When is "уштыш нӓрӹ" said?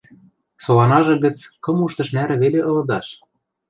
1.85-2.35